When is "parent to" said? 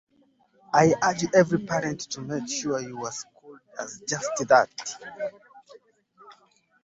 1.59-2.21